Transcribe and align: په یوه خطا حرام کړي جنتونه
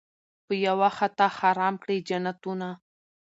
په 0.45 0.53
یوه 0.67 0.89
خطا 0.97 1.27
حرام 1.37 1.75
کړي 1.83 1.97
جنتونه 2.09 2.69